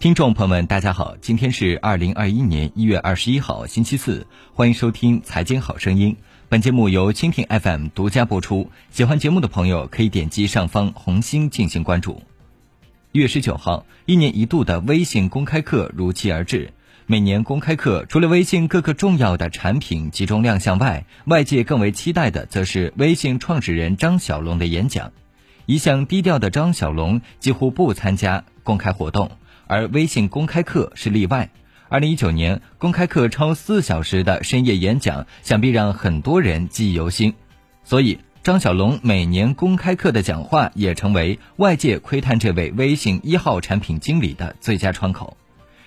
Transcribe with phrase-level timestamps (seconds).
[0.00, 6.12] 听众朋友们，大家好，今天是二零二一年一月二十一号，星期四，欢迎收听《财经好声音》。
[6.48, 8.70] 本节目由蜻蜓 FM 独家播出。
[8.92, 12.22] 喜欢节目的朋友可以点击上方红心进行关注。
[13.10, 16.72] 一月十九号，一年一度的微信公开课如期而至。
[17.06, 25.10] 每年公开课除了微信各个重要的产品集中亮相外，外界更为期待的则是微信创始人张小龙的演讲。
[25.66, 29.32] 一向低调的张小龙几乎不参加公开活动。
[29.68, 31.50] 而微信公开课是例外。
[31.90, 37.34] 二零一九年公开课超四小时的深夜演讲，想必让很多人记忆犹新。
[37.84, 45.36] 所以，张小龙每年公开课的讲话也成为外界窥探这位微信一号产品经理的最佳窗口。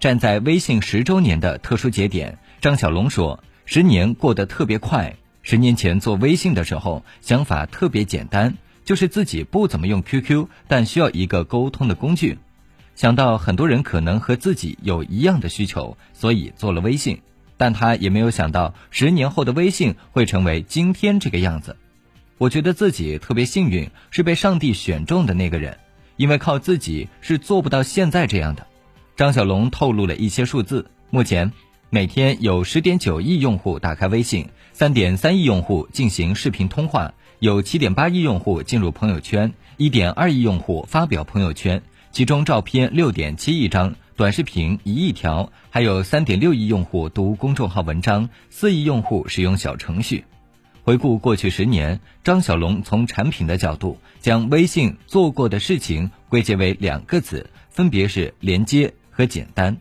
[0.00, 5.14] 站在微信十周年的特殊节点，张小龙说：“十年过得特别快。
[5.42, 8.54] 十年前做微信的时候，想法特别简单，
[8.84, 12.38] 就是自己不怎么用 QQ，但需要一个沟通的工具。”
[12.94, 17.20] 想到很多人可能和自己有一样的需求，所以做了微信，
[17.56, 21.76] 但他也没有想到十年后的微信会成为今天这个样子。
[22.38, 25.78] 我觉得自己特别幸运，是被上帝选中的那个人，
[26.16, 28.66] 因为靠自己是做不到现在这样的。
[29.16, 31.52] 张小龙透露了一些数字：目前
[31.88, 41.82] 每天有十点九亿用户打开微信，三点三亿用户进行视频通话，有七点八亿用户进入朋友圈，一点二亿用户发表朋友圈。
[42.12, 50.26] 其中照片六点七亿张，短视频一亿条，还有三点六亿用户读公众号文章，四亿用户使用小程序。
[50.82, 59.74] 回顾过去十年，张小龙从产品的角度，将微信做过的事情归结为两个字，分别是连接和简单。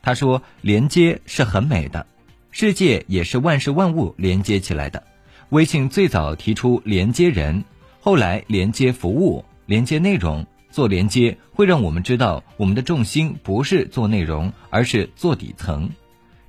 [0.00, 2.06] 他说：“连接是很美的，
[2.52, 5.02] 世界也是万事万物连接起来的。
[5.48, 7.64] 微信最早提出连接人，
[7.98, 15.88] 后来连接服务，连接内容。”做连接会让我们知道，我们的重心不是做内容，而是做底层。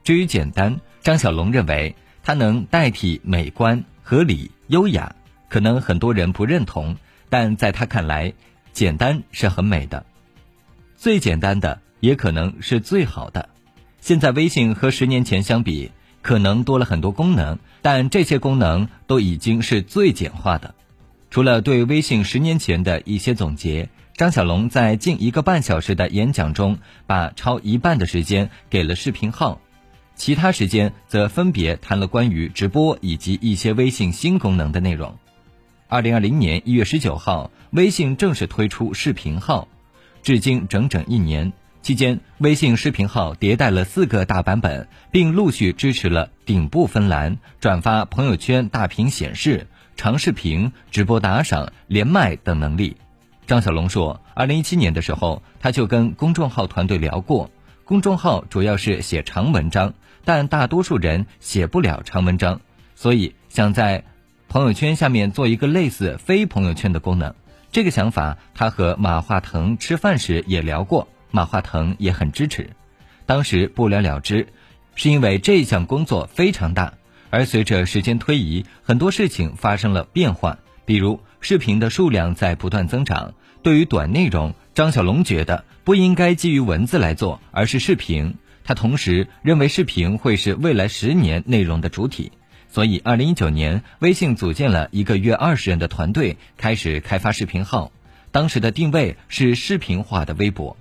[0.03, 5.15] 至于简单，张小龙认为它能代替美观、合理、优雅。
[5.47, 6.95] 可能很多人不认同，
[7.29, 8.33] 但在他看来，
[8.73, 10.03] 简单是很美的。
[10.97, 13.47] 最简单的也可能是最好的。
[14.01, 15.91] 现在微信和十年前相比，
[16.23, 20.73] 可能多了很多功能，但这些功能都已经是最简化的。
[21.29, 23.87] 除了对微信十年前的一些总结。
[24.17, 29.59] 张小龙在近一个半小时的演讲中，把超一半的时间给了视频号，
[30.15, 35.17] 其他时间则分别谈了关于直播以及一些微信新功能的内容。
[35.89, 39.67] 二零二零年一月十九号，微信正式推出视频号，
[40.23, 41.51] 至今整整一年。
[41.81, 52.95] 期间，微信视频号迭代了四个大版本，并陆续支持了顶部分栏、转发朋友圈大屏显示、长视频、直播打赏、连麦等能力。
[53.47, 57.51] 张小龙说，二零一七年的时候，他就跟公众号团队聊过，
[57.83, 62.61] 公众号主要是写长文章，但大多数人写不了长文章，
[62.95, 64.03] 所以想在
[64.47, 67.35] 朋友圈下面做一个类似非朋友圈的功能。
[67.71, 72.71] 这个想法，他和马化腾吃饭时也聊过，马化腾也很支持。
[73.27, 74.47] 当时不了了之，
[74.95, 76.93] 是因为这项工作非常大，
[77.29, 80.57] 而随着时间推移，很多事情发生了变化。
[80.85, 88.35] 比如视频的数量在不断增长，对于短内容，张小龙觉得不应该基于文字来做，而是视频。
[88.63, 92.31] 他同时认为视频会是未来十年内容的主体，
[92.67, 97.91] 所以二零一九年，微信组建了一个约二十人的团队，开始开发视频号。
[98.31, 100.75] 当时的定位是视频化的微博。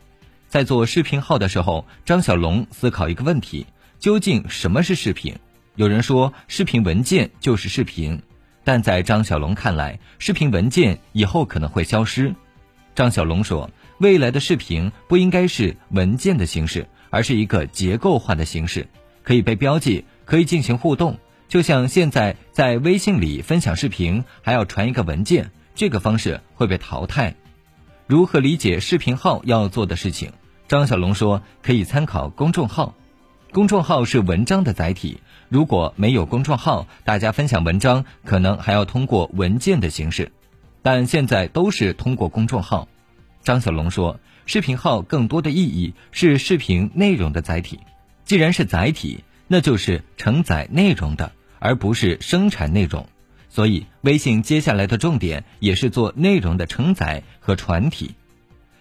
[0.49, 3.67] 在做视频号的时候，张小龙思考一个问题：
[3.99, 5.37] 究竟什么是视频？
[5.77, 8.23] 有人说，视频文件就是视频。
[8.65, 12.35] 但在张小龙看来，视频文件以后可能会消失。
[12.95, 18.89] 张小龙说：“未来的视频不应该是文件的形式，而是一个结构化的形式，
[19.23, 21.19] 可以被标记，可以进行互动。
[21.47, 27.35] 就像现在在微信里分享视频，还要传一个文件，这个方式会被淘汰。
[28.07, 30.33] 如何理解视频号要做的事情？
[30.69, 32.95] 张小龙说：可以参考公众号，
[33.53, 35.21] 公众号是文章的载体。”
[35.55, 40.33] 如果没有公众号，大家分享文章可能还要通过文件的形式，
[40.83, 42.89] 但现在都是通过公众号。
[43.45, 47.79] 张小龙说，视频号更多的意义是视频内容的载体。
[48.25, 51.31] 既然是载体，那就是承载内容的，
[51.61, 53.07] 而不是生产内容。
[53.49, 58.17] 所以，微信接下来的重点也是做内容的承载和传体。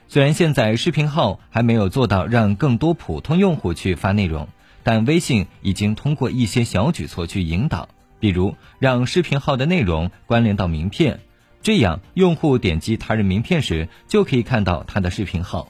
[0.07, 4.47] 虽然现在视频号还没有做到让更多普通用户去发内容。
[4.83, 7.89] 但微信已经通过一些小举措去引导，
[8.19, 11.21] 比如让视频号的内容关联到名片，
[11.61, 15.69] 这样用户点击他人名片时就可以看到他的视频号。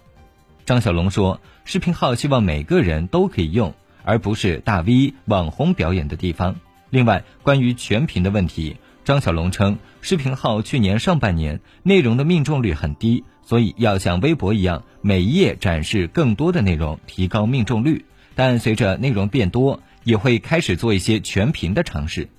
[0.65, 3.73] 张小龙说，视频号希望每个人都可以用，
[4.03, 6.55] 而不是大 V 网红表演的地方。
[6.89, 18.05] 另外，关于全屏的问题，张小龙称，视频号去年上半年内容的命中率很低，所以要像微博一样，每一页展示更多的内容，提高命中率。
[18.35, 22.29] 但随着内容变多，也会开始做一些全屏的尝试。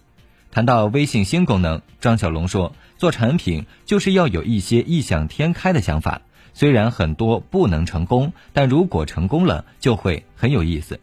[0.50, 11.00] 谈到微信新功能，张小龙说：“做产品就是要有一些异想天开的想法，虽然很多不能成功，但如果成功了，就会很有意思。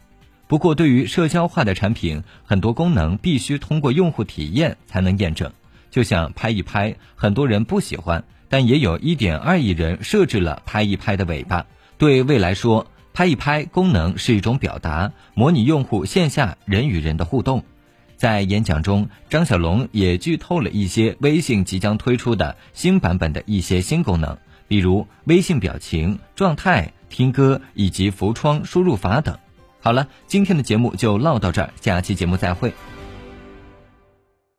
[0.47, 5.51] 不过，对于社交化的产品，很多功能必须通过用户体验才能验证。
[5.89, 11.65] 就像拍一拍，很多人不喜欢，但也有一点二亿人设置了拍一拍的尾巴。
[11.97, 17.63] 对未来说。”拍一拍功能是一种表达，模拟用户线下人与人的互动。
[18.15, 24.37] 在演讲中，张小龙也剧透了一些微信即将推出的新版本的一些新功能，
[24.67, 29.37] 比如微信表情、状态、听歌以及浮窗输入法等。
[29.81, 32.73] 好了，今天的节目就唠到这儿，下期节目再会。